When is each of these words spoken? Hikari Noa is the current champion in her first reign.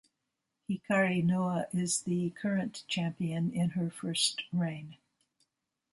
Hikari 0.67 1.23
Noa 1.23 1.67
is 1.71 2.01
the 2.01 2.31
current 2.31 2.83
champion 2.87 3.51
in 3.53 3.69
her 3.69 3.91
first 3.91 4.41
reign. 4.51 4.97